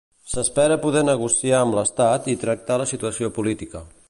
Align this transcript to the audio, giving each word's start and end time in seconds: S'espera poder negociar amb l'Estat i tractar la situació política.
S'espera 0.29 0.77
poder 0.85 1.03
negociar 1.09 1.59
amb 1.67 1.79
l'Estat 1.81 2.33
i 2.35 2.39
tractar 2.45 2.83
la 2.85 2.93
situació 2.97 3.35
política. 3.41 3.89